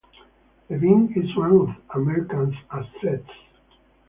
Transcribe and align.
Levine 0.67 1.13
is 1.15 1.35
one 1.37 1.51
of 1.53 1.69
America's 1.93 2.55
assets. 2.71 3.29